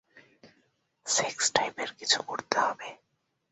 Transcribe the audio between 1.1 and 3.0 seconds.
Sex টাইপের কিছু করতে হবে?